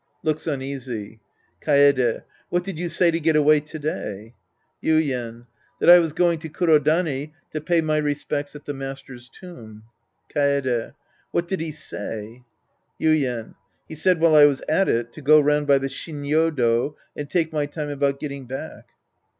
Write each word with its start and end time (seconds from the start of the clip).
{Looks 0.23 0.45
uneasy^ 0.47 1.19
Kaede. 1.61 2.23
What 2.49 2.63
did 2.63 2.79
you 2.79 2.89
say 2.89 3.11
to 3.11 3.19
get 3.19 3.35
away 3.35 3.59
to 3.59 3.77
day? 3.77 4.33
Yuien. 4.83 5.45
That 5.79 5.91
I 5.91 5.99
was 5.99 6.11
going 6.11 6.39
to 6.39 6.49
Kurodani 6.49 7.33
to 7.51 7.61
pay 7.61 7.81
my 7.81 7.97
respects 7.97 8.55
at 8.55 8.65
the 8.65 8.73
Master's 8.73 9.29
tomb. 9.29 9.83
Kaede. 10.33 10.95
What 11.29 11.47
did 11.47 11.59
he 11.59 11.71
say?' 11.71 12.41
Yuien. 12.99 13.53
He 13.87 13.93
said 13.93 14.19
while 14.19 14.33
I 14.33 14.45
was 14.47 14.63
at 14.67 14.89
it 14.89 15.13
to 15.13 15.21
go 15.21 15.39
round 15.39 15.67
by 15.67 15.77
the 15.77 15.85
Shinnyodo 15.87 16.95
and 17.15 17.29
take 17.29 17.53
my 17.53 17.67
time 17.67 17.89
about 17.89 18.19
getting 18.19 18.47
back. 18.47 18.87